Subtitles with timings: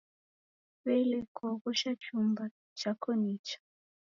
[0.83, 2.43] W'ele, kwaoghosha chumba
[2.79, 3.57] chako nicha?